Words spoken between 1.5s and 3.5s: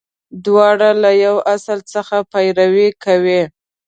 اصل څخه پیروي کوي.